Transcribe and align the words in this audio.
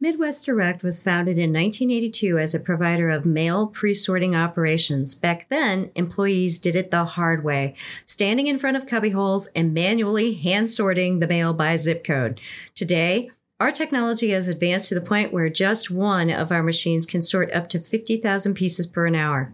Midwest 0.00 0.44
Direct 0.44 0.84
was 0.84 1.02
founded 1.02 1.38
in 1.38 1.52
1982 1.52 2.38
as 2.38 2.54
a 2.54 2.60
provider 2.60 3.10
of 3.10 3.26
mail 3.26 3.66
pre 3.66 3.94
sorting 3.94 4.36
operations. 4.36 5.16
Back 5.16 5.48
then, 5.48 5.90
employees 5.96 6.60
did 6.60 6.76
it 6.76 6.92
the 6.92 7.04
hard 7.04 7.42
way, 7.42 7.74
standing 8.06 8.46
in 8.46 8.60
front 8.60 8.76
of 8.76 8.86
cubbyholes 8.86 9.48
and 9.56 9.74
manually 9.74 10.34
hand 10.34 10.70
sorting 10.70 11.18
the 11.18 11.26
mail 11.26 11.52
by 11.52 11.74
zip 11.74 12.04
code. 12.04 12.40
Today, 12.76 13.32
our 13.60 13.72
technology 13.72 14.30
has 14.30 14.46
advanced 14.46 14.88
to 14.88 14.94
the 14.94 15.00
point 15.00 15.32
where 15.32 15.48
just 15.48 15.90
one 15.90 16.30
of 16.30 16.52
our 16.52 16.62
machines 16.62 17.06
can 17.06 17.22
sort 17.22 17.52
up 17.52 17.66
to 17.68 17.80
50,000 17.80 18.54
pieces 18.54 18.86
per 18.86 19.06
an 19.06 19.16
hour. 19.16 19.52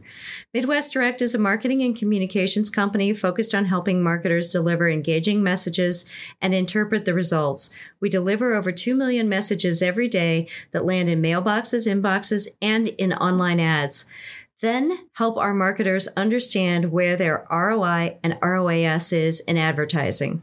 Midwest 0.53 0.93
Direct 0.93 1.23
is 1.23 1.35
a 1.35 1.39
marketing 1.39 1.83
and 1.83 1.97
communications 1.97 2.69
company 2.69 3.15
focused 3.15 3.55
on 3.55 3.65
helping 3.65 4.03
marketers 4.03 4.53
deliver 4.53 4.91
engaging 4.91 5.43
messages 5.43 6.05
and 6.43 6.53
interpret 6.53 7.07
the 7.07 7.15
results. 7.15 7.71
We 7.99 8.11
deliver 8.11 8.55
over 8.55 8.73
2 8.73 8.95
million 8.95 9.27
messages 9.27 9.81
every 9.81 10.09
day 10.09 10.49
that 10.73 10.85
land 10.85 11.09
in 11.09 11.23
mailboxes, 11.23 11.87
inboxes, 11.87 12.49
and 12.61 12.89
in 12.89 13.15
online 13.15 13.59
ads. 13.59 14.05
Then 14.61 15.07
help 15.15 15.39
our 15.39 15.55
marketers 15.55 16.09
understand 16.09 16.93
where 16.93 17.17
their 17.17 17.47
ROI 17.51 18.19
and 18.23 18.39
ROAS 18.43 19.15
is 19.15 19.41
in 19.41 19.57
advertising. 19.57 20.43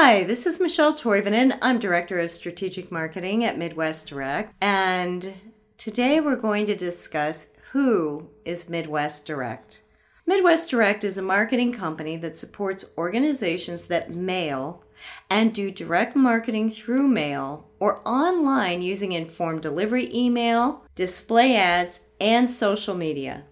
Hi, 0.00 0.22
this 0.22 0.46
is 0.46 0.60
Michelle 0.60 0.92
Toivonen. 0.94 1.58
I'm 1.60 1.80
Director 1.80 2.20
of 2.20 2.30
Strategic 2.30 2.92
Marketing 2.92 3.42
at 3.42 3.58
Midwest 3.58 4.06
Direct. 4.06 4.54
And 4.60 5.34
today 5.76 6.20
we're 6.20 6.36
going 6.36 6.66
to 6.66 6.76
discuss 6.76 7.48
who 7.72 8.28
is 8.44 8.68
Midwest 8.68 9.26
Direct. 9.26 9.82
Midwest 10.24 10.70
Direct 10.70 11.02
is 11.02 11.18
a 11.18 11.22
marketing 11.22 11.72
company 11.72 12.16
that 12.18 12.36
supports 12.36 12.84
organizations 12.96 13.82
that 13.86 14.14
mail 14.14 14.84
and 15.28 15.52
do 15.52 15.68
direct 15.72 16.14
marketing 16.14 16.70
through 16.70 17.08
mail 17.08 17.66
or 17.80 18.00
online 18.08 18.82
using 18.82 19.10
informed 19.10 19.62
delivery 19.62 20.08
email, 20.14 20.84
display 20.94 21.56
ads, 21.56 22.02
and 22.20 22.48
social 22.48 22.94
media. 22.94 23.42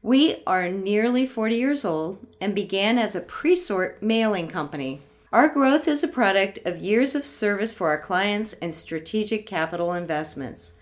We 0.00 0.42
are 0.46 0.70
nearly 0.70 1.26
40 1.26 1.56
years 1.56 1.84
old 1.84 2.26
and 2.40 2.54
began 2.54 2.98
as 2.98 3.14
a 3.14 3.20
pre 3.20 3.54
sort 3.54 4.02
mailing 4.02 4.48
company. 4.48 5.02
Our 5.30 5.48
growth 5.48 5.86
is 5.86 6.02
a 6.02 6.08
product 6.08 6.58
of 6.64 6.78
years 6.78 7.14
of 7.14 7.22
service 7.22 7.70
for 7.74 7.88
our 7.88 7.98
clients 7.98 8.54
and 8.54 8.74
strategic 8.74 9.44
capital 9.44 9.92
investments. 9.92 10.72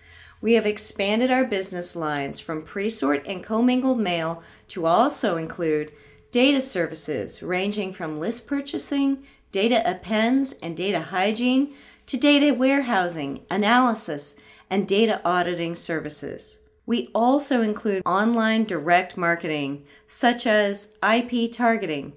We 0.41 0.53
have 0.53 0.64
expanded 0.64 1.33
our 1.33 1.44
business 1.44 1.97
lines 1.97 2.38
from 2.38 2.62
pre 2.62 2.88
sort 2.88 3.27
and 3.27 3.42
commingled 3.42 3.98
mail 3.98 4.44
to 4.69 4.86
also 4.86 5.36
include 5.36 5.92
data 6.30 6.61
services 6.61 7.42
ranging 7.42 7.92
from 7.92 8.20
list 8.20 8.47
purchasing, 8.47 9.25
data 9.50 9.83
appends, 9.84 10.53
and 10.62 10.77
data 10.77 11.00
hygiene 11.00 11.75
to 12.06 12.16
data 12.16 12.55
warehousing, 12.55 13.44
analysis, 13.50 14.36
and 14.70 14.86
data 14.86 15.20
auditing 15.25 15.75
services. 15.75 16.60
We 16.86 17.10
also 17.16 17.62
include 17.62 18.03
online 18.06 18.62
direct 18.62 19.16
marketing, 19.16 19.84
such 20.06 20.47
as 20.47 20.94
IP 21.03 21.50
targeting, 21.50 22.12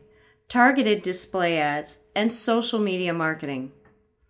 targeted 0.50 1.02
display 1.04 1.60
ads, 1.60 2.00
and 2.16 2.34
social 2.34 2.80
media 2.80 3.14
marketing. 3.14 3.72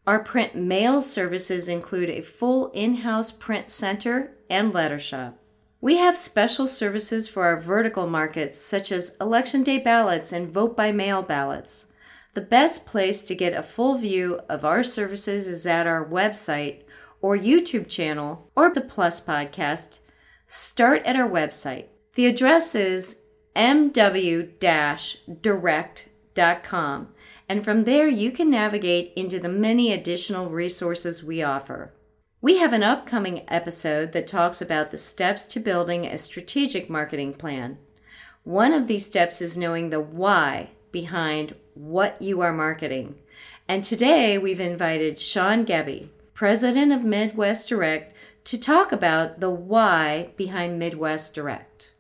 Our 0.05 0.23
print 0.23 0.53
mail 0.53 1.01
services 1.01 1.67
include 1.67 2.09
a 2.09 2.21
full 2.21 2.71
in 2.71 2.95
house 2.95 3.31
print 3.31 3.71
center 3.71 4.35
and 4.49 4.73
letter 4.73 4.99
shop. 4.99 5.39
We 5.81 5.95
have 5.95 6.17
special 6.17 6.67
services 6.67 7.29
for 7.29 7.45
our 7.45 7.57
vertical 7.57 8.05
markets, 8.05 8.59
such 8.59 8.91
as 8.91 9.15
election 9.21 9.63
day 9.63 9.77
ballots 9.77 10.33
and 10.33 10.51
vote 10.51 10.75
by 10.75 10.91
mail 10.91 11.21
ballots. 11.21 11.87
The 12.33 12.41
best 12.41 12.85
place 12.85 13.21
to 13.23 13.33
get 13.33 13.53
a 13.53 13.63
full 13.63 13.97
view 13.97 14.41
of 14.49 14.65
our 14.65 14.83
services 14.83 15.47
is 15.47 15.65
at 15.65 15.87
our 15.87 16.05
website 16.05 16.83
or 17.21 17.37
YouTube 17.37 17.87
channel 17.87 18.51
or 18.55 18.73
the 18.73 18.81
Plus 18.81 19.21
podcast. 19.21 20.01
Start 20.45 21.01
at 21.05 21.15
our 21.15 21.29
website. 21.29 21.85
The 22.15 22.25
address 22.25 22.75
is 22.75 23.21
mw 23.55 24.59
and 27.47 27.63
from 27.63 27.83
there 27.83 28.07
you 28.07 28.31
can 28.31 28.49
navigate 28.49 29.13
into 29.15 29.39
the 29.39 29.49
many 29.49 29.91
additional 29.91 30.49
resources 30.49 31.23
we 31.23 31.43
offer. 31.43 31.93
We 32.41 32.57
have 32.59 32.71
an 32.71 32.83
upcoming 32.83 33.43
episode 33.49 34.13
that 34.13 34.25
talks 34.25 34.61
about 34.61 34.91
the 34.91 34.97
steps 34.97 35.43
to 35.47 35.59
building 35.59 36.05
a 36.05 36.17
strategic 36.17 36.89
marketing 36.89 37.33
plan. 37.33 37.77
One 38.43 38.71
of 38.71 38.87
these 38.87 39.05
steps 39.05 39.41
is 39.41 39.57
knowing 39.57 39.89
the 39.89 39.99
why 39.99 40.69
behind 40.91 41.55
what 41.73 42.21
you 42.21 42.39
are 42.41 42.53
marketing. 42.53 43.15
And 43.67 43.83
today 43.83 44.37
we've 44.37 44.59
invited 44.59 45.19
Sean 45.19 45.65
Gebbie, 45.65 46.09
president 46.33 46.93
of 46.93 47.03
Midwest 47.03 47.67
Direct, 47.67 48.13
to 48.45 48.57
talk 48.57 48.91
about 48.91 49.41
the 49.41 49.49
why 49.49 50.29
behind 50.37 50.79
Midwest 50.79 51.35
Direct. 51.35 51.93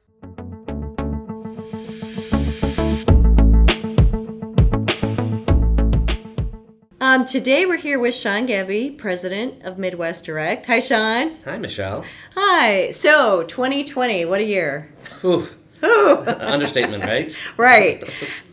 Um, 7.09 7.25
today 7.25 7.65
we're 7.65 7.77
here 7.77 7.97
with 7.97 8.13
Sean 8.13 8.45
Gebbie, 8.45 8.95
president 8.95 9.63
of 9.63 9.79
Midwest 9.79 10.25
Direct. 10.25 10.67
Hi, 10.67 10.79
Sean. 10.79 11.37
Hi, 11.43 11.57
Michelle. 11.57 12.05
Hi. 12.35 12.91
So, 12.91 13.45
2020, 13.45 14.25
what 14.25 14.39
a 14.39 14.43
year. 14.43 14.93
Oof. 15.23 15.57
Ooh. 15.83 16.17
Understatement, 16.27 17.03
right? 17.03 17.35
right. 17.57 18.03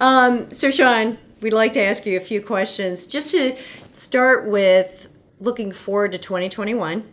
Um, 0.01 0.51
so, 0.51 0.71
Sean, 0.71 1.19
we'd 1.43 1.53
like 1.53 1.75
to 1.75 1.83
ask 1.83 2.07
you 2.07 2.17
a 2.17 2.21
few 2.21 2.41
questions 2.41 3.07
just 3.07 3.31
to 3.33 3.55
start 3.93 4.47
with 4.47 5.11
looking 5.39 5.71
forward 5.71 6.13
to 6.13 6.19
2021. 6.19 7.05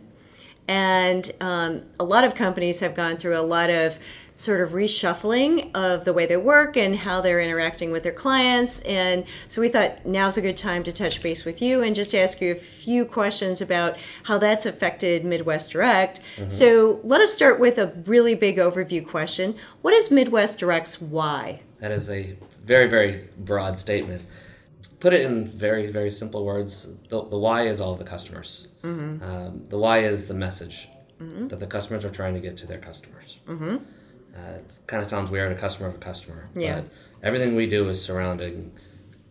And 0.66 1.30
um, 1.42 1.82
a 2.00 2.04
lot 2.04 2.24
of 2.24 2.34
companies 2.34 2.80
have 2.80 2.94
gone 2.94 3.18
through 3.18 3.38
a 3.38 3.44
lot 3.44 3.68
of 3.68 3.98
sort 4.36 4.60
of 4.60 4.70
reshuffling 4.70 5.70
of 5.74 6.04
the 6.04 6.12
way 6.12 6.26
they 6.26 6.36
work 6.36 6.76
and 6.76 6.96
how 6.96 7.20
they're 7.20 7.40
interacting 7.40 7.90
with 7.92 8.02
their 8.02 8.12
clients. 8.12 8.80
And 8.80 9.24
so 9.48 9.60
we 9.60 9.68
thought 9.68 10.04
now's 10.04 10.36
a 10.36 10.40
good 10.40 10.56
time 10.56 10.82
to 10.84 10.92
touch 10.92 11.22
base 11.22 11.44
with 11.44 11.62
you 11.62 11.82
and 11.82 11.94
just 11.94 12.14
ask 12.14 12.40
you 12.40 12.52
a 12.52 12.56
few 12.56 13.04
questions 13.04 13.60
about 13.60 13.96
how 14.24 14.38
that's 14.38 14.66
affected 14.66 15.24
Midwest 15.24 15.70
Direct. 15.70 16.20
Mm-hmm. 16.36 16.50
So 16.50 17.00
let 17.04 17.20
us 17.20 17.32
start 17.32 17.60
with 17.60 17.78
a 17.78 17.92
really 18.06 18.34
big 18.34 18.56
overview 18.56 19.06
question. 19.06 19.54
What 19.82 19.94
is 19.94 20.10
Midwest 20.10 20.58
Direct's 20.58 21.00
why? 21.00 21.60
That 21.78 21.92
is 21.92 22.10
a 22.10 22.36
very, 22.64 22.88
very 22.88 23.28
broad 23.38 23.78
statement. 23.78 24.24
Put 24.98 25.12
it 25.12 25.20
in 25.20 25.46
very, 25.46 25.90
very 25.90 26.10
simple 26.10 26.44
words. 26.44 26.88
The, 27.08 27.24
the 27.24 27.38
why 27.38 27.66
is 27.66 27.80
all 27.80 27.94
the 27.94 28.04
customers. 28.04 28.68
Mm-hmm. 28.82 29.22
Um, 29.22 29.64
the 29.68 29.78
why 29.78 30.00
is 30.00 30.26
the 30.26 30.34
message 30.34 30.88
mm-hmm. 31.20 31.48
that 31.48 31.60
the 31.60 31.66
customers 31.66 32.04
are 32.04 32.10
trying 32.10 32.34
to 32.34 32.40
get 32.40 32.56
to 32.58 32.66
their 32.66 32.78
customers. 32.78 33.38
Uh, 34.36 34.58
it 34.58 34.80
kind 34.86 35.02
of 35.02 35.08
sounds 35.08 35.30
weird, 35.30 35.52
a 35.52 35.54
customer 35.54 35.88
of 35.88 35.94
a 35.94 35.98
customer. 35.98 36.48
Yeah. 36.54 36.80
But 36.80 36.90
everything 37.22 37.54
we 37.54 37.66
do 37.66 37.88
is 37.88 38.02
surrounding 38.02 38.72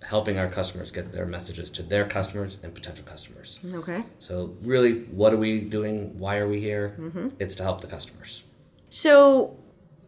helping 0.06 0.38
our 0.38 0.50
customers 0.50 0.92
get 0.92 1.12
their 1.12 1.26
messages 1.26 1.72
to 1.72 1.84
their 1.84 2.06
customers 2.06 2.60
and 2.64 2.74
potential 2.74 3.06
customers. 3.06 3.60
Okay. 3.74 4.04
So, 4.20 4.56
really, 4.62 5.02
what 5.04 5.34
are 5.34 5.38
we 5.38 5.62
doing? 5.62 6.18
Why 6.20 6.38
are 6.38 6.48
we 6.48 6.60
here? 6.60 6.96
Mm-hmm. 7.00 7.30
It's 7.40 7.56
to 7.56 7.64
help 7.64 7.82
the 7.82 7.88
customers. 7.88 8.44
So, 8.90 9.58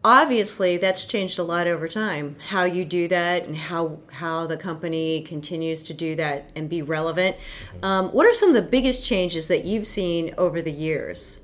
obviously, 0.04 0.76
that's 0.76 1.06
changed 1.06 1.38
a 1.38 1.42
lot 1.42 1.66
over 1.66 1.88
time. 1.88 2.36
How 2.48 2.64
you 2.64 2.84
do 2.84 3.08
that 3.08 3.44
and 3.44 3.56
how 3.56 3.98
how 4.10 4.46
the 4.46 4.56
company 4.56 5.22
continues 5.22 5.82
to 5.84 5.94
do 5.94 6.14
that 6.16 6.50
and 6.54 6.68
be 6.68 6.82
relevant. 6.82 7.36
Mm-hmm. 7.36 7.84
Um, 7.84 8.08
what 8.10 8.26
are 8.26 8.34
some 8.34 8.50
of 8.50 8.54
the 8.54 8.70
biggest 8.70 9.04
changes 9.04 9.48
that 9.48 9.64
you've 9.64 9.86
seen 9.86 10.34
over 10.36 10.62
the 10.62 10.72
years? 10.72 11.40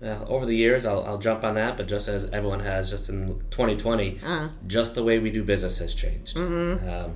Uh, 0.00 0.24
over 0.28 0.46
the 0.46 0.54
years, 0.54 0.86
I'll, 0.86 1.04
I'll 1.04 1.18
jump 1.18 1.42
on 1.42 1.54
that, 1.54 1.76
but 1.76 1.88
just 1.88 2.08
as 2.08 2.30
everyone 2.30 2.60
has, 2.60 2.88
just 2.88 3.08
in 3.08 3.26
2020, 3.50 4.18
uh-huh. 4.22 4.48
just 4.68 4.94
the 4.94 5.02
way 5.02 5.18
we 5.18 5.30
do 5.30 5.42
business 5.42 5.78
has 5.78 5.92
changed. 5.92 6.36
Mm-hmm. 6.36 6.88
Um, 6.88 7.14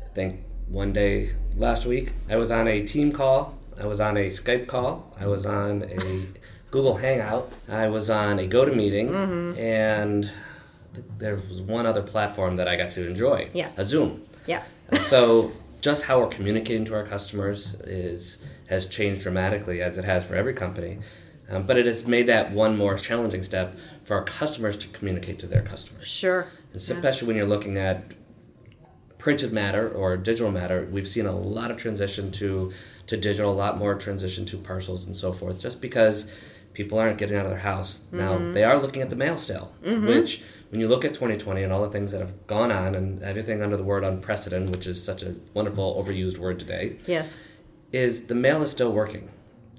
I 0.00 0.08
think 0.14 0.40
one 0.68 0.92
day 0.92 1.30
last 1.56 1.86
week, 1.86 2.12
I 2.28 2.34
was 2.34 2.50
on 2.50 2.66
a 2.66 2.84
team 2.84 3.12
call, 3.12 3.56
I 3.78 3.86
was 3.86 4.00
on 4.00 4.16
a 4.16 4.26
Skype 4.26 4.66
call, 4.66 5.14
I 5.20 5.26
was 5.26 5.46
on 5.46 5.84
a 5.84 6.26
Google 6.72 6.96
Hangout, 6.96 7.52
I 7.68 7.86
was 7.86 8.10
on 8.10 8.40
a 8.40 8.48
GoToMeeting, 8.48 9.10
mm-hmm. 9.10 9.58
and 9.58 10.30
th- 10.94 11.06
there 11.18 11.36
was 11.36 11.60
one 11.62 11.86
other 11.86 12.02
platform 12.02 12.56
that 12.56 12.66
I 12.66 12.74
got 12.74 12.90
to 12.92 13.06
enjoy 13.06 13.50
yeah. 13.52 13.70
a 13.76 13.86
Zoom. 13.86 14.22
Yeah. 14.46 14.62
so 15.02 15.52
just 15.80 16.04
how 16.04 16.20
we're 16.20 16.28
communicating 16.28 16.84
to 16.86 16.94
our 16.94 17.04
customers 17.04 17.74
is 17.82 18.46
has 18.68 18.86
changed 18.86 19.22
dramatically, 19.22 19.80
as 19.82 19.98
it 19.98 20.04
has 20.04 20.24
for 20.24 20.34
every 20.34 20.54
company. 20.54 20.98
Um, 21.50 21.64
but 21.64 21.76
it 21.76 21.86
has 21.86 22.06
made 22.06 22.26
that 22.26 22.52
one 22.52 22.76
more 22.76 22.96
challenging 22.96 23.42
step 23.42 23.76
for 24.04 24.16
our 24.16 24.24
customers 24.24 24.76
to 24.78 24.88
communicate 24.88 25.38
to 25.40 25.46
their 25.46 25.62
customers. 25.62 26.06
Sure. 26.06 26.46
And 26.72 26.76
especially 26.76 27.26
yeah. 27.26 27.28
when 27.28 27.36
you're 27.36 27.46
looking 27.46 27.76
at 27.76 28.14
printed 29.18 29.52
matter 29.52 29.88
or 29.90 30.16
digital 30.16 30.50
matter, 30.50 30.88
we've 30.90 31.08
seen 31.08 31.26
a 31.26 31.32
lot 31.32 31.70
of 31.70 31.76
transition 31.76 32.30
to 32.32 32.72
to 33.06 33.16
digital, 33.16 33.52
a 33.52 33.52
lot 33.52 33.76
more 33.76 33.96
transition 33.96 34.46
to 34.46 34.56
parcels 34.56 35.06
and 35.06 35.16
so 35.16 35.32
forth, 35.32 35.58
just 35.58 35.80
because 35.80 36.32
people 36.74 36.96
aren't 36.98 37.18
getting 37.18 37.36
out 37.36 37.44
of 37.44 37.50
their 37.50 37.58
house. 37.58 38.02
Now, 38.12 38.38
they 38.52 38.62
are 38.62 38.80
looking 38.80 39.02
at 39.02 39.10
the 39.10 39.16
mail 39.16 39.36
still, 39.36 39.72
which, 39.82 40.42
when 40.70 40.80
you 40.80 40.86
look 40.86 41.04
at 41.04 41.14
2020 41.14 41.64
and 41.64 41.72
all 41.72 41.82
the 41.82 41.90
things 41.90 42.12
that 42.12 42.20
have 42.20 42.46
gone 42.46 42.70
on 42.70 42.94
and 42.94 43.20
everything 43.24 43.62
under 43.62 43.76
the 43.76 43.82
word 43.82 44.04
unprecedented, 44.04 44.70
which 44.76 44.86
is 44.86 45.02
such 45.02 45.24
a 45.24 45.34
wonderful 45.54 46.00
overused 46.00 46.38
word 46.38 46.60
today, 46.60 46.96
Yes. 47.06 47.36
is 47.92 48.26
the 48.26 48.36
mail 48.36 48.62
is 48.62 48.70
still 48.70 48.92
working. 48.92 49.28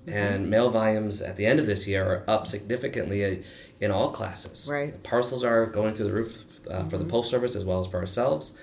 And 0.07 0.49
mail 0.49 0.69
volumes 0.71 1.21
at 1.21 1.37
the 1.37 1.45
end 1.45 1.59
of 1.59 1.67
this 1.67 1.87
year 1.87 2.03
are 2.05 2.23
up 2.27 2.47
significantly 2.47 3.43
in 3.79 3.91
all 3.91 4.11
classes. 4.11 4.67
Right. 4.71 4.91
The 4.91 4.97
parcels 4.97 5.43
are 5.43 5.67
going 5.67 5.93
through 5.93 6.05
the 6.07 6.13
roof 6.13 6.59
uh, 6.69 6.85
for 6.85 6.97
the 6.97 7.05
Post 7.05 7.29
Service 7.29 7.55
as 7.55 7.63
well 7.65 7.79
as 7.81 7.87
for 7.87 7.99
ourselves. 7.99 8.53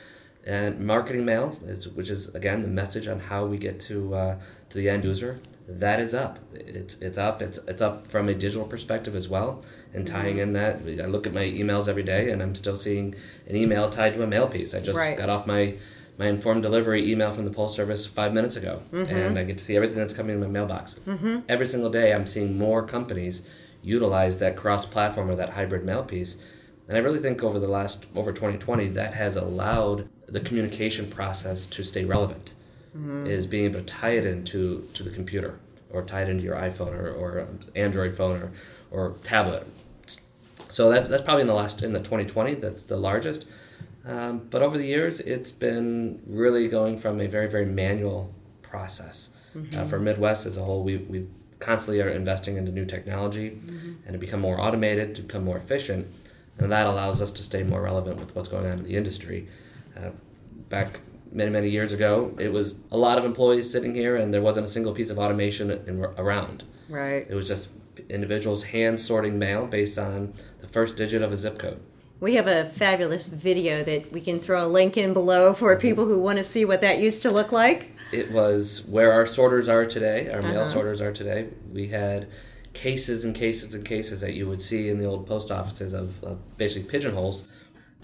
And 0.44 0.80
marketing 0.80 1.24
mail, 1.24 1.56
is, 1.64 1.88
which 1.88 2.10
is 2.10 2.34
again 2.34 2.62
the 2.62 2.68
message 2.68 3.06
on 3.06 3.20
how 3.20 3.44
we 3.44 3.58
get 3.58 3.78
to 3.80 4.14
uh, 4.14 4.40
to 4.70 4.78
the 4.78 4.88
end 4.88 5.04
user, 5.04 5.40
that 5.68 6.00
is 6.00 6.14
up. 6.14 6.38
It's 6.54 6.96
it's 7.00 7.18
up. 7.18 7.42
It's 7.42 7.58
it's 7.68 7.82
up 7.82 8.06
from 8.06 8.28
a 8.28 8.34
digital 8.34 8.64
perspective 8.66 9.14
as 9.14 9.28
well. 9.28 9.62
And 9.92 10.06
tying 10.06 10.38
in 10.38 10.54
that, 10.54 10.80
I 10.86 11.06
look 11.06 11.26
at 11.26 11.34
my 11.34 11.44
emails 11.44 11.86
every 11.86 12.04
day, 12.04 12.30
and 12.30 12.42
I'm 12.42 12.54
still 12.54 12.76
seeing 12.76 13.14
an 13.46 13.56
email 13.56 13.90
tied 13.90 14.14
to 14.14 14.22
a 14.22 14.26
mail 14.26 14.48
piece. 14.48 14.74
I 14.74 14.80
just 14.80 14.98
Right. 14.98 15.18
got 15.18 15.28
off 15.28 15.46
my 15.46 15.74
my 16.18 16.26
informed 16.26 16.62
delivery 16.62 17.10
email 17.10 17.30
from 17.30 17.44
the 17.44 17.50
post 17.50 17.76
service 17.76 18.06
five 18.06 18.34
minutes 18.34 18.56
ago, 18.56 18.82
and 18.92 19.38
I 19.38 19.44
get 19.44 19.58
to 19.58 19.64
see 19.64 19.76
everything 19.76 19.98
that's 19.98 20.14
coming 20.14 20.34
in 20.34 20.40
my 20.40 20.48
mailbox. 20.48 20.98
Mm-hmm. 21.06 21.40
Every 21.48 21.66
single 21.66 21.90
day, 21.90 22.12
I'm 22.12 22.26
seeing 22.26 22.58
more 22.58 22.84
companies 22.84 23.42
utilize 23.82 24.40
that 24.40 24.56
cross-platform 24.56 25.30
or 25.30 25.36
that 25.36 25.50
hybrid 25.50 25.84
mail 25.84 26.02
piece, 26.02 26.36
and 26.88 26.96
I 26.96 27.00
really 27.00 27.20
think 27.20 27.42
over 27.44 27.58
the 27.58 27.68
last 27.68 28.06
over 28.16 28.32
2020 28.32 28.88
that 28.88 29.14
has 29.14 29.36
allowed 29.36 30.08
the 30.26 30.40
communication 30.40 31.08
process 31.08 31.66
to 31.66 31.84
stay 31.84 32.04
relevant. 32.04 32.54
Is 33.26 33.46
being 33.46 33.66
able 33.66 33.80
to 33.80 33.86
tie 33.86 34.10
it 34.10 34.26
into 34.26 34.88
to 34.94 35.02
the 35.04 35.10
computer 35.10 35.60
or 35.90 36.02
tie 36.02 36.22
it 36.22 36.28
into 36.28 36.42
your 36.42 36.56
iPhone 36.56 36.98
or, 36.98 37.12
or 37.12 37.48
Android 37.76 38.16
phone 38.16 38.42
or, 38.42 38.52
or 38.90 39.14
tablet. 39.22 39.66
So 40.68 40.90
that's, 40.90 41.06
that's 41.06 41.22
probably 41.22 41.42
in 41.42 41.46
the 41.46 41.54
last 41.54 41.82
in 41.82 41.92
the 41.92 42.00
2020 42.00 42.54
that's 42.54 42.82
the 42.84 42.96
largest. 42.96 43.46
Um, 44.08 44.38
but 44.50 44.62
over 44.62 44.78
the 44.78 44.86
years, 44.86 45.20
it's 45.20 45.52
been 45.52 46.20
really 46.26 46.66
going 46.68 46.96
from 46.96 47.20
a 47.20 47.26
very 47.26 47.48
very 47.48 47.66
manual 47.66 48.34
process. 48.62 49.30
Uh, 49.76 49.84
for 49.84 49.98
Midwest 49.98 50.46
as 50.46 50.56
a 50.56 50.62
whole, 50.62 50.82
we 50.82 50.96
we 50.96 51.26
constantly 51.58 52.00
are 52.00 52.08
investing 52.08 52.56
into 52.56 52.70
new 52.70 52.84
technology 52.84 53.58
and 54.06 54.12
to 54.12 54.18
become 54.18 54.40
more 54.40 54.60
automated, 54.60 55.14
to 55.16 55.22
become 55.22 55.44
more 55.44 55.56
efficient, 55.56 56.06
and 56.58 56.70
that 56.70 56.86
allows 56.86 57.20
us 57.20 57.32
to 57.32 57.42
stay 57.42 57.62
more 57.62 57.82
relevant 57.82 58.18
with 58.18 58.34
what's 58.34 58.48
going 58.48 58.66
on 58.66 58.78
in 58.78 58.84
the 58.84 58.96
industry. 58.96 59.48
Uh, 59.96 60.10
back 60.68 61.00
many 61.32 61.50
many 61.50 61.68
years 61.68 61.92
ago, 61.92 62.34
it 62.38 62.52
was 62.52 62.78
a 62.90 62.96
lot 62.96 63.18
of 63.18 63.24
employees 63.24 63.70
sitting 63.70 63.94
here, 63.94 64.16
and 64.16 64.32
there 64.32 64.42
wasn't 64.42 64.66
a 64.66 64.70
single 64.70 64.92
piece 64.92 65.10
of 65.10 65.18
automation 65.18 65.70
in, 65.70 66.04
around. 66.16 66.64
Right. 66.88 67.26
It 67.28 67.34
was 67.34 67.48
just 67.48 67.68
individuals 68.08 68.62
hand 68.62 69.00
sorting 69.00 69.38
mail 69.38 69.66
based 69.66 69.98
on 69.98 70.32
the 70.60 70.66
first 70.68 70.96
digit 70.96 71.22
of 71.22 71.32
a 71.32 71.36
zip 71.36 71.58
code. 71.58 71.80
We 72.20 72.34
have 72.34 72.48
a 72.48 72.68
fabulous 72.70 73.28
video 73.28 73.84
that 73.84 74.10
we 74.10 74.20
can 74.20 74.40
throw 74.40 74.66
a 74.66 74.66
link 74.66 74.96
in 74.96 75.12
below 75.12 75.54
for 75.54 75.76
people 75.78 76.04
who 76.04 76.20
want 76.20 76.38
to 76.38 76.44
see 76.44 76.64
what 76.64 76.80
that 76.80 76.98
used 76.98 77.22
to 77.22 77.30
look 77.30 77.52
like. 77.52 77.92
It 78.10 78.32
was 78.32 78.84
where 78.88 79.12
our 79.12 79.24
sorters 79.24 79.68
are 79.68 79.86
today, 79.86 80.28
our 80.30 80.42
mail 80.42 80.66
sorters 80.66 81.00
are 81.00 81.12
today. 81.12 81.48
We 81.72 81.86
had 81.86 82.28
cases 82.72 83.24
and 83.24 83.36
cases 83.36 83.74
and 83.74 83.84
cases 83.84 84.20
that 84.22 84.34
you 84.34 84.48
would 84.48 84.60
see 84.60 84.88
in 84.88 84.98
the 84.98 85.04
old 85.04 85.28
post 85.28 85.52
offices 85.52 85.92
of, 85.92 86.22
of 86.24 86.56
basically 86.56 86.88
pigeonholes. 86.88 87.44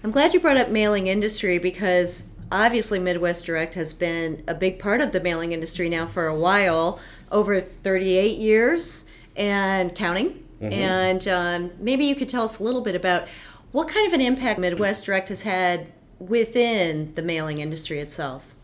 I'm 0.04 0.12
glad 0.12 0.32
you 0.32 0.38
brought 0.38 0.58
up 0.58 0.68
mailing 0.68 1.08
industry 1.08 1.58
because 1.58 2.36
obviously 2.52 3.00
Midwest 3.00 3.46
Direct 3.46 3.74
has 3.74 3.92
been 3.92 4.44
a 4.46 4.54
big 4.54 4.78
part 4.78 5.00
of 5.00 5.10
the 5.10 5.20
mailing 5.20 5.50
industry 5.50 5.88
now 5.88 6.06
for 6.06 6.28
a 6.28 6.36
while, 6.36 7.00
over 7.32 7.58
38 7.58 8.38
years 8.38 9.06
and 9.34 9.92
counting. 9.92 10.40
And 10.60 11.28
um, 11.28 11.72
maybe 11.78 12.06
you 12.06 12.14
could 12.14 12.28
tell 12.28 12.44
us 12.44 12.58
a 12.58 12.62
little 12.62 12.80
bit 12.80 12.94
about 12.94 13.28
what 13.74 13.88
kind 13.88 14.06
of 14.06 14.12
an 14.12 14.20
impact 14.20 14.60
Midwest 14.60 15.04
Direct 15.04 15.30
has 15.30 15.42
had 15.42 15.88
within 16.20 17.12
the 17.16 17.22
mailing 17.22 17.58
industry 17.58 17.98
itself. 17.98 18.54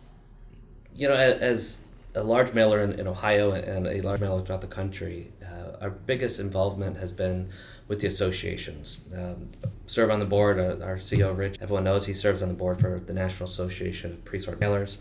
You 0.95 1.09
know, 1.09 1.15
as 1.15 1.79
a 2.15 2.23
large 2.23 2.55
mailer 2.55 2.81
in, 2.81 2.93
in 2.93 3.09
Ohio 3.09 3.51
and 3.51 3.89
a 3.89 4.03
large 4.03 4.21
mailer 4.21 4.41
throughout 4.41 4.61
the 4.61 4.69
country, 4.69 5.33
uh, 5.43 5.79
our 5.81 5.91
biggest 5.91 6.39
involvement 6.39 6.97
has 6.99 7.11
been 7.11 7.49
with 7.89 8.03
the 8.03 8.07
associations. 8.07 8.99
Um, 9.13 9.49
serve 9.87 10.13
on 10.13 10.21
the 10.21 10.27
board, 10.27 10.61
uh, 10.61 10.85
our 10.85 10.99
CEO 10.99 11.37
Rich, 11.37 11.57
everyone 11.61 11.83
knows 11.83 12.07
he 12.07 12.15
serves 12.15 12.41
on 12.41 12.49
the 12.49 12.55
board 12.55 12.81
for 12.81 13.01
the 13.01 13.13
National 13.13 13.49
Association 13.49 14.13
of 14.13 14.25
Pre-Sort 14.25 14.61
Mailers, 14.61 14.99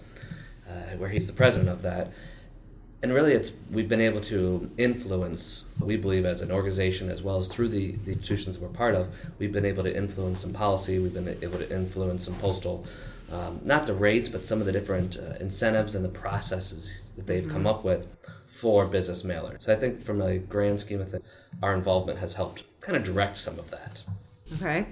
uh, 0.68 0.98
where 0.98 1.10
he's 1.10 1.28
the 1.28 1.34
president 1.34 1.70
of 1.70 1.84
that. 1.84 2.12
And 3.02 3.14
really, 3.14 3.32
it's 3.32 3.54
we've 3.72 3.88
been 3.88 4.02
able 4.02 4.20
to 4.22 4.70
influence. 4.78 5.66
We 5.80 5.96
believe 5.96 6.26
as 6.26 6.42
an 6.42 6.52
organization, 6.52 7.10
as 7.10 7.24
well 7.24 7.38
as 7.38 7.48
through 7.48 7.70
the, 7.70 7.94
the 8.04 8.12
institutions 8.12 8.60
we're 8.60 8.68
part 8.68 8.94
of, 8.94 9.08
we've 9.40 9.54
been 9.54 9.66
able 9.66 9.84
to 9.84 9.96
influence 9.96 10.42
some 10.42 10.52
policy. 10.52 11.00
We've 11.00 11.14
been 11.14 11.38
able 11.42 11.60
to 11.60 11.74
influence 11.74 12.26
some 12.26 12.36
postal, 12.36 12.86
um, 13.32 13.62
not 13.64 13.86
the 13.88 13.94
rates, 13.94 14.28
but 14.28 14.44
some 14.44 14.60
of 14.60 14.66
the 14.66 14.74
different 14.74 15.18
uh, 15.18 15.36
incentives 15.40 15.96
and 15.96 16.04
the 16.04 16.10
processes 16.10 17.14
that 17.16 17.26
they've 17.26 17.48
come 17.48 17.66
up 17.66 17.86
with 17.86 18.08
for 18.48 18.86
business 18.86 19.24
mailers. 19.24 19.64
So 19.64 19.72
I 19.72 19.78
think, 19.78 20.02
from 20.02 20.22
a 20.22 20.38
grand 20.38 20.82
scheme 20.82 21.00
of 21.00 21.10
things, 21.10 21.24
our 21.64 21.74
involvement 21.74 22.20
has 22.20 22.36
helped 22.36 22.64
kind 22.82 22.98
of 22.98 23.06
direct 23.06 23.38
some 23.38 23.58
of 23.60 23.72
that. 23.72 24.04
Okay. 24.56 24.88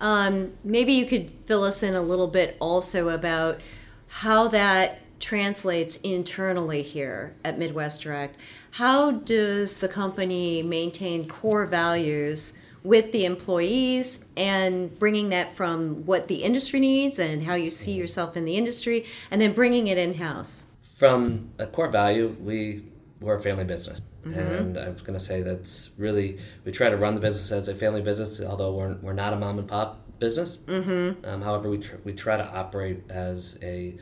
Um, 0.00 0.52
maybe 0.64 0.94
you 0.94 1.06
could 1.06 1.30
fill 1.44 1.64
us 1.64 1.82
in 1.82 1.94
a 1.94 2.02
little 2.02 2.28
bit 2.28 2.56
also 2.60 3.10
about 3.10 3.60
how 4.08 4.48
that 4.48 5.00
translates 5.22 5.96
internally 5.98 6.82
here 6.82 7.34
at 7.44 7.58
Midwest 7.58 8.02
Direct. 8.02 8.36
How 8.72 9.12
does 9.12 9.78
the 9.78 9.88
company 9.88 10.62
maintain 10.62 11.26
core 11.28 11.64
values 11.64 12.58
with 12.82 13.12
the 13.12 13.24
employees 13.24 14.26
and 14.36 14.98
bringing 14.98 15.28
that 15.28 15.54
from 15.54 16.04
what 16.04 16.26
the 16.26 16.42
industry 16.42 16.80
needs 16.80 17.18
and 17.18 17.44
how 17.44 17.54
you 17.54 17.70
see 17.70 17.92
yourself 17.92 18.36
in 18.36 18.44
the 18.44 18.56
industry 18.56 19.06
and 19.30 19.40
then 19.40 19.52
bringing 19.52 19.86
it 19.86 19.96
in 19.96 20.14
house? 20.14 20.66
From 20.82 21.50
a 21.58 21.66
core 21.66 21.88
value, 21.88 22.36
we 22.40 22.82
we're 23.20 23.36
a 23.36 23.40
family 23.40 23.64
business, 23.64 24.02
and 24.24 24.76
I 24.76 24.88
was 24.88 25.02
going 25.02 25.16
to 25.16 25.24
say 25.24 25.42
that's 25.42 25.92
really 25.96 26.38
we 26.64 26.72
try 26.72 26.90
to 26.90 26.96
run 26.96 27.14
the 27.14 27.20
business 27.20 27.52
as 27.52 27.68
a 27.68 27.74
family 27.74 28.02
business, 28.02 28.40
although 28.42 28.74
we're, 28.74 28.94
we're 28.96 29.12
not 29.12 29.32
a 29.32 29.36
mom 29.36 29.60
and 29.60 29.68
pop 29.68 30.00
business. 30.18 30.56
Mm-hmm. 30.56 31.24
Um, 31.24 31.42
however, 31.42 31.68
we 31.70 31.78
tr- 31.78 31.96
we 32.04 32.12
try 32.12 32.36
to 32.36 32.44
operate 32.44 33.02
as 33.10 33.58
a 33.62 33.96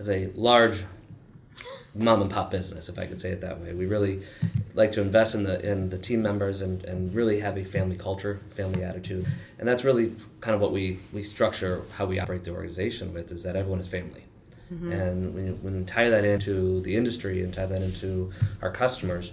as 0.00 0.08
a 0.08 0.28
large 0.34 0.84
mom 1.94 2.22
and 2.22 2.30
pop 2.30 2.50
business, 2.50 2.88
if 2.88 2.98
I 2.98 3.06
could 3.06 3.20
say 3.20 3.30
it 3.30 3.42
that 3.42 3.60
way. 3.60 3.74
We 3.74 3.86
really 3.86 4.22
like 4.74 4.92
to 4.92 5.02
invest 5.02 5.34
in 5.34 5.42
the 5.44 5.60
in 5.68 5.90
the 5.90 5.98
team 5.98 6.22
members 6.22 6.62
and, 6.62 6.84
and 6.84 7.14
really 7.14 7.38
have 7.40 7.56
a 7.58 7.64
family 7.64 7.96
culture, 7.96 8.40
family 8.50 8.82
attitude, 8.82 9.26
and 9.58 9.68
that's 9.68 9.84
really 9.84 10.14
kind 10.40 10.54
of 10.54 10.60
what 10.60 10.72
we 10.72 10.98
we 11.12 11.22
structure 11.22 11.82
how 11.96 12.06
we 12.06 12.18
operate 12.18 12.44
the 12.44 12.52
organization 12.52 13.12
with 13.12 13.30
is 13.30 13.42
that 13.42 13.56
everyone 13.56 13.80
is 13.80 13.86
family. 13.86 14.24
Mm-hmm. 14.72 14.92
And 14.92 15.34
when 15.34 15.62
when 15.62 15.78
you 15.80 15.84
tie 15.84 16.08
that 16.08 16.24
into 16.24 16.80
the 16.80 16.96
industry 16.96 17.42
and 17.42 17.52
tie 17.52 17.66
that 17.66 17.82
into 17.82 18.30
our 18.62 18.70
customers, 18.70 19.32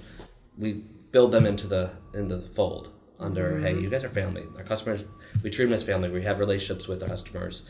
we 0.57 0.83
build 1.11 1.31
them 1.31 1.45
into 1.45 1.67
the 1.67 1.91
into 2.13 2.37
the 2.37 2.47
fold 2.47 2.91
under 3.19 3.59
hey 3.59 3.71
mm-hmm. 3.71 3.83
you 3.83 3.89
guys 3.89 4.03
are 4.03 4.09
family. 4.09 4.43
Our 4.57 4.63
customers 4.63 5.05
we 5.43 5.49
treat 5.49 5.65
them 5.65 5.73
as 5.73 5.83
family. 5.83 6.09
We 6.09 6.23
have 6.23 6.39
relationships 6.39 6.87
with 6.87 7.03
our 7.03 7.09
customers 7.09 7.63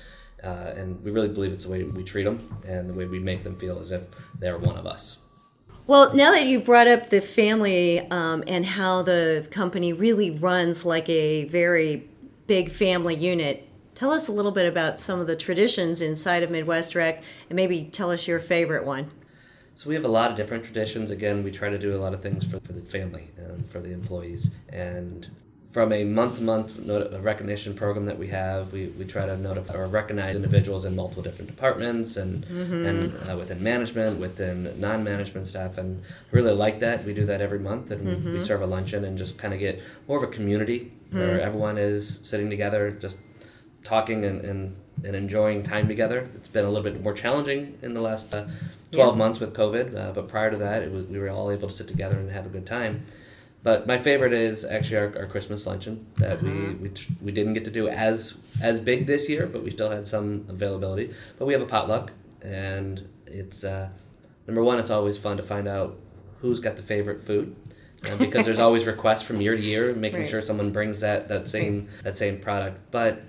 uh, 0.44 0.74
and 0.76 1.04
we 1.04 1.12
really 1.12 1.28
believe 1.28 1.52
it's 1.52 1.66
the 1.66 1.72
way 1.72 1.84
we 1.84 2.04
treat 2.04 2.24
them 2.24 2.62
and 2.68 2.90
the 2.90 2.94
way 2.94 3.06
we 3.06 3.20
make 3.20 3.44
them 3.44 3.56
feel 3.56 3.80
as 3.80 3.92
if 3.92 4.04
they're 4.40 4.58
one 4.58 4.78
of 4.78 4.86
us 4.86 5.18
Well, 5.88 6.14
now 6.14 6.32
that 6.32 6.46
you 6.46 6.60
brought 6.60 6.88
up 6.88 7.10
the 7.10 7.22
family 7.22 8.00
um, 8.12 8.44
and 8.48 8.66
how 8.66 9.04
the 9.04 9.48
company 9.52 9.94
really 9.94 10.32
runs 10.32 10.86
like 10.86 11.08
a 11.08 11.46
very 11.46 12.10
big 12.46 12.72
family 12.72 13.16
unit, 13.16 13.68
tell 13.96 14.12
us 14.12 14.28
a 14.28 14.32
little 14.32 14.52
bit 14.52 14.66
about 14.66 15.00
some 15.00 15.20
of 15.20 15.28
the 15.28 15.36
traditions 15.36 16.02
inside 16.02 16.44
of 16.44 16.52
Midwest 16.52 16.92
Direct 16.92 17.24
and 17.50 17.56
maybe 17.56 17.86
tell 17.86 18.12
us 18.12 18.28
your 18.28 18.40
favorite 18.40 18.86
one. 18.86 19.10
So 19.76 19.90
we 19.90 19.96
have 19.96 20.06
a 20.06 20.10
lot 20.10 20.32
of 20.32 20.38
different 20.38 20.64
traditions. 20.64 21.12
Again, 21.12 21.44
we 21.44 21.52
try 21.52 21.70
to 21.70 21.78
do 21.78 21.94
a 21.96 22.00
lot 22.00 22.14
of 22.14 22.22
things 22.22 22.44
for, 22.44 22.60
for 22.62 22.74
the 22.74 22.82
family 22.82 23.30
and 23.38 23.68
for 23.68 23.80
the 23.80 23.92
employees. 23.92 24.56
And 24.70 25.30
from 25.78 25.94
a 25.94 26.04
month-to-month 26.04 26.88
not- 26.88 27.24
recognition 27.24 27.76
program 27.76 28.06
that 28.06 28.18
we 28.18 28.30
have, 28.30 28.74
we, 28.74 28.88
we 28.98 29.06
try 29.06 29.28
to 29.28 29.38
notify 29.38 29.76
or 29.76 29.88
recognize 29.88 30.36
individuals 30.36 30.86
in 30.86 30.96
multiple 30.96 31.22
different 31.22 31.48
departments 31.56 32.18
and 32.18 32.44
and 32.90 33.14
uh, 33.30 33.38
within 33.38 33.62
management, 33.62 34.20
within 34.20 34.58
non-management 34.82 35.46
staff, 35.48 35.78
and 35.78 36.02
really 36.32 36.52
like 36.52 36.80
that. 36.80 37.06
We 37.06 37.14
do 37.14 37.28
that 37.28 37.42
every 37.42 37.60
month, 37.60 37.92
and 37.92 38.24
we 38.34 38.40
serve 38.40 38.64
a 38.64 38.66
luncheon 38.66 39.04
and 39.06 39.16
just 39.20 39.38
kind 39.38 39.54
of 39.54 39.60
get 39.60 39.80
more 40.08 40.18
of 40.18 40.24
a 40.24 40.34
community 40.38 40.92
where 41.12 41.40
everyone 41.40 41.78
is 41.78 42.22
sitting 42.24 42.50
together, 42.50 42.90
just 42.90 43.20
talking 43.84 44.26
and, 44.26 44.42
and, 44.42 44.76
and 45.06 45.16
enjoying 45.16 45.62
time 45.62 45.88
together. 45.88 46.28
It's 46.34 46.48
been 46.48 46.66
a 46.66 46.70
little 46.70 46.84
bit 46.92 47.04
more 47.04 47.14
challenging 47.14 47.78
in 47.84 47.94
the 47.94 48.02
last 48.02 48.34
uh, 48.34 48.48
12 48.94 49.14
Yeah. 49.14 49.18
months 49.24 49.40
with 49.40 49.54
COVID, 49.54 49.96
uh, 49.96 50.12
but 50.14 50.28
prior 50.28 50.50
to 50.50 50.58
that, 50.58 50.82
it 50.82 50.92
was, 50.92 51.06
we 51.06 51.20
were 51.20 51.30
all 51.30 51.52
able 51.52 51.68
to 51.68 51.74
sit 51.82 51.88
together 51.88 52.18
and 52.18 52.32
have 52.32 52.48
a 52.48 52.50
good 52.50 52.66
time. 52.66 53.04
But 53.68 53.86
my 53.86 53.98
favorite 53.98 54.32
is 54.32 54.64
actually 54.64 54.96
our, 55.00 55.18
our 55.20 55.26
Christmas 55.26 55.68
luncheon 55.68 56.06
that 56.20 56.42
we, 56.42 56.74
we, 56.76 56.88
tr- 56.88 57.12
we 57.22 57.34
didn't 57.34 57.52
get 57.54 57.66
to 57.66 57.72
do 57.72 57.90
as 57.90 58.34
as 58.64 58.80
big 58.80 59.08
this 59.08 59.28
year, 59.28 59.46
but 59.46 59.62
we 59.62 59.72
still 59.72 59.90
had 59.90 60.08
some 60.08 60.46
availability. 60.48 61.14
But 61.38 61.48
we 61.48 61.52
have 61.54 61.62
a 61.62 61.66
potluck, 61.66 62.14
and 62.42 63.06
it's 63.26 63.66
uh, 63.66 63.90
number 64.48 64.64
one. 64.64 64.80
It's 64.80 64.90
always 64.90 65.18
fun 65.18 65.36
to 65.36 65.44
find 65.44 65.68
out 65.68 65.98
who's 66.40 66.62
got 66.62 66.78
the 66.78 66.82
favorite 66.82 67.20
food, 67.20 67.58
because 68.18 68.46
there's 68.46 68.60
always 68.68 68.88
requests 68.88 69.24
from 69.24 69.42
year 69.42 69.58
to 69.58 69.62
year, 69.62 69.94
making 69.94 70.22
Right. 70.22 70.30
sure 70.30 70.42
someone 70.42 70.72
brings 70.72 71.02
that 71.02 71.28
that 71.28 71.50
same 71.50 71.88
that 72.04 72.16
same 72.16 72.40
product. 72.40 72.80
But 72.92 73.22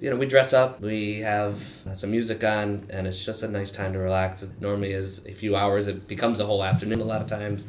you 0.00 0.08
know, 0.08 0.16
we 0.16 0.24
dress 0.24 0.54
up, 0.54 0.80
we 0.80 1.20
have 1.20 1.58
some 1.94 2.10
music 2.10 2.42
on, 2.42 2.86
and 2.88 3.06
it's 3.06 3.22
just 3.22 3.42
a 3.42 3.48
nice 3.48 3.70
time 3.70 3.92
to 3.92 3.98
relax. 3.98 4.42
It 4.42 4.58
normally 4.62 4.92
is 4.92 5.26
a 5.26 5.34
few 5.34 5.56
hours. 5.56 5.88
It 5.88 6.08
becomes 6.08 6.40
a 6.40 6.46
whole 6.46 6.64
afternoon 6.64 7.02
a 7.02 7.04
lot 7.04 7.20
of 7.20 7.26
times. 7.28 7.68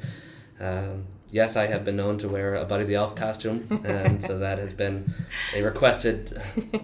Um, 0.61 1.07
yes, 1.35 1.57
I 1.57 1.65
have 1.67 1.83
been 1.83 1.97
known 1.97 2.17
to 2.19 2.29
wear 2.29 2.55
a 2.55 2.63
Buddy 2.63 2.85
the 2.85 2.95
Elf 2.95 3.13
costume, 3.13 3.67
and 3.83 4.23
so 4.23 4.39
that 4.39 4.57
has 4.57 4.71
been 4.71 5.13
a 5.53 5.61
requested 5.61 6.41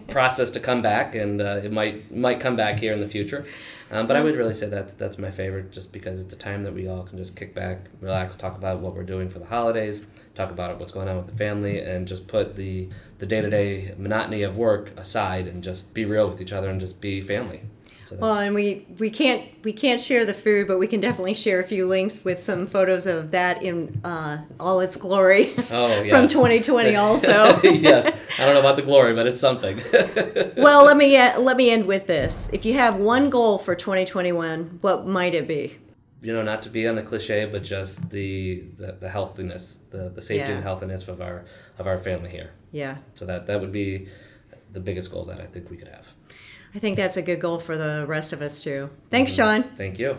process 0.09 0.51
to 0.51 0.59
come 0.59 0.81
back, 0.81 1.15
and 1.15 1.41
uh, 1.41 1.61
it 1.63 1.71
might 1.71 2.13
might 2.13 2.41
come 2.41 2.57
back 2.57 2.77
here 2.77 2.91
in 2.91 2.99
the 2.99 3.07
future. 3.07 3.45
Um, 3.89 4.07
but 4.07 4.15
I 4.17 4.21
would 4.21 4.35
really 4.35 4.53
say 4.53 4.67
that's 4.67 4.93
that's 4.93 5.17
my 5.17 5.31
favorite, 5.31 5.71
just 5.71 5.93
because 5.93 6.19
it's 6.19 6.33
a 6.33 6.37
time 6.37 6.63
that 6.63 6.73
we 6.73 6.87
all 6.89 7.03
can 7.03 7.17
just 7.17 7.33
kick 7.35 7.55
back, 7.55 7.85
relax, 8.01 8.35
talk 8.35 8.57
about 8.57 8.81
what 8.81 8.93
we're 8.93 9.03
doing 9.03 9.29
for 9.29 9.39
the 9.39 9.45
holidays, 9.45 10.05
talk 10.35 10.51
about 10.51 10.77
what's 10.79 10.91
going 10.91 11.07
on 11.07 11.15
with 11.15 11.27
the 11.27 11.37
family, 11.37 11.79
and 11.79 12.05
just 12.05 12.27
put 12.27 12.57
the 12.57 12.89
the 13.19 13.25
day 13.25 13.39
to 13.39 13.49
day 13.49 13.95
monotony 13.97 14.43
of 14.43 14.57
work 14.57 14.91
aside, 14.97 15.47
and 15.47 15.63
just 15.63 15.93
be 15.93 16.03
real 16.03 16.27
with 16.27 16.41
each 16.41 16.51
other 16.51 16.69
and 16.69 16.81
just 16.81 16.99
be 16.99 17.21
family. 17.21 17.61
So 18.11 18.17
Well, 18.17 18.39
and 18.39 18.53
we 18.53 18.85
we 18.99 19.09
can't 19.09 19.43
we 19.63 19.71
can't 19.71 20.01
share 20.01 20.25
the 20.25 20.33
food, 20.33 20.67
but 20.67 20.77
we 20.79 20.87
can 20.87 20.99
definitely 20.99 21.33
share 21.33 21.61
a 21.61 21.63
few 21.63 21.87
links 21.87 22.25
with 22.25 22.41
some 22.41 22.67
photos 22.67 23.07
of 23.07 23.31
that 23.31 23.63
in 23.63 24.01
uh, 24.03 24.39
all 24.59 24.81
its 24.81 24.97
glory 24.97 25.53
oh 25.71 26.09
from 26.09 26.27
2020. 26.27 26.95
Also, 26.97 27.61
yes, 27.63 28.29
I 28.37 28.45
don't 28.45 28.53
know 28.53 28.59
about 28.59 28.75
the 28.75 28.81
glory, 28.81 29.13
but 29.13 29.27
it's 29.27 29.39
something. 29.39 29.79
well, 30.57 30.85
let 30.85 30.97
me 30.97 31.15
uh, 31.15 31.39
let 31.39 31.55
me 31.55 31.69
end 31.69 31.85
with 31.85 32.05
this. 32.07 32.49
If 32.51 32.65
you 32.65 32.73
have 32.73 32.97
one 32.97 33.29
goal 33.29 33.57
for 33.57 33.75
2021, 33.75 34.79
what 34.81 35.07
might 35.07 35.33
it 35.33 35.47
be? 35.47 35.77
you 36.23 36.31
know, 36.31 36.43
not 36.43 36.61
to 36.61 36.69
be 36.69 36.87
on 36.87 36.93
the 36.95 37.01
cliche, 37.01 37.45
but 37.45 37.63
just 37.63 38.11
the 38.11 38.63
the, 38.77 38.91
the 38.99 39.09
healthiness, 39.09 39.79
the, 39.89 40.09
the 40.09 40.21
safety 40.21 40.49
Yeah. 40.49 40.55
and 40.55 40.63
healthiness 40.63 41.07
of 41.07 41.21
our 41.21 41.45
of 41.79 41.87
our 41.87 41.97
family 41.97 42.29
here. 42.29 42.51
Yeah, 42.73 42.97
So 43.15 43.25
that 43.25 43.47
that 43.47 43.59
would 43.61 43.71
be 43.71 44.07
the 44.71 44.79
biggest 44.79 45.11
goal 45.11 45.25
that 45.25 45.41
I 45.41 45.45
think 45.45 45.69
we 45.69 45.77
could 45.77 45.87
have. 45.89 46.13
I 46.73 46.79
think 46.79 46.97
that's 46.97 47.17
a 47.17 47.21
good 47.21 47.39
goal 47.39 47.59
for 47.59 47.75
the 47.75 48.05
rest 48.07 48.33
of 48.33 48.41
us 48.41 48.59
too. 48.59 48.89
Thanks, 49.09 49.33
mm-hmm. 49.33 49.63
Sean. 49.63 49.75
Thank 49.75 49.99
you. 49.99 50.17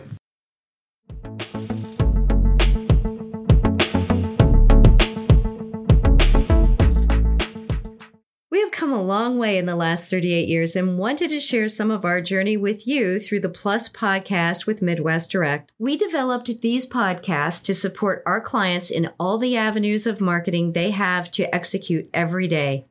We 8.51 8.59
have 8.59 8.71
come 8.71 8.93
a 8.93 9.01
long 9.01 9.39
way 9.39 9.57
in 9.57 9.65
the 9.65 9.75
last 9.75 10.11
38 10.11 10.47
years 10.47 10.75
and 10.75 10.99
wanted 10.99 11.31
to 11.31 11.39
share 11.39 11.67
some 11.67 11.89
of 11.89 12.05
our 12.05 12.21
journey 12.21 12.55
with 12.55 12.85
you 12.85 13.19
through 13.19 13.39
the 13.39 13.49
Plus 13.49 13.89
podcast 13.89 14.67
with 14.67 14.81
Midwest 14.81 15.31
Direct. 15.31 15.71
We 15.79 15.97
developed 15.97 16.61
these 16.61 16.85
podcasts 16.85 17.63
to 17.65 17.73
support 17.73 18.21
our 18.27 18.39
clients 18.39 18.91
in 18.91 19.09
all 19.19 19.39
the 19.39 19.57
avenues 19.57 20.05
of 20.05 20.21
marketing 20.21 20.73
they 20.73 20.91
have 20.91 21.31
to 21.31 21.53
execute 21.53 22.09
every 22.13 22.47
day. 22.47 22.85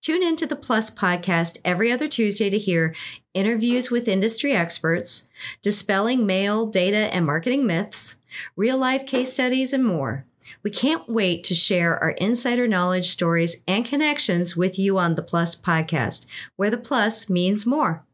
Tune 0.00 0.22
into 0.22 0.46
the 0.46 0.56
Plus 0.56 0.90
podcast 0.90 1.58
every 1.64 1.92
other 1.92 2.08
Tuesday 2.08 2.50
to 2.50 2.58
hear 2.58 2.94
interviews 3.34 3.90
with 3.90 4.08
industry 4.08 4.52
experts, 4.52 5.28
dispelling 5.62 6.26
mail, 6.26 6.66
data, 6.66 7.14
and 7.14 7.26
marketing 7.26 7.66
myths, 7.66 8.16
real 8.56 8.78
life 8.78 9.06
case 9.06 9.32
studies, 9.32 9.72
and 9.72 9.84
more. 9.84 10.24
We 10.62 10.70
can't 10.70 11.08
wait 11.08 11.44
to 11.44 11.54
share 11.54 11.98
our 11.98 12.10
insider 12.10 12.66
knowledge, 12.66 13.08
stories, 13.08 13.62
and 13.68 13.84
connections 13.84 14.56
with 14.56 14.78
you 14.78 14.98
on 14.98 15.14
the 15.14 15.22
Plus 15.22 15.54
podcast, 15.54 16.26
where 16.56 16.70
the 16.70 16.78
plus 16.78 17.28
means 17.28 17.66
more. 17.66 18.04